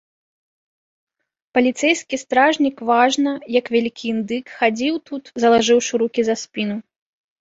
[1.57, 6.75] Паліцэйскі стражнік важна, як вялікі індык, хадзіў тут, залажыўшы рукі за спіну.